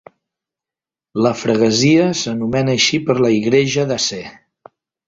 La 1.25 1.33
"freguesia" 1.41 2.09
s'anomena 2.23 2.77
així 2.79 3.03
per 3.11 3.21
la 3.23 3.35
Igreja 3.41 3.89
da 3.95 4.05
Sé. 4.11 4.25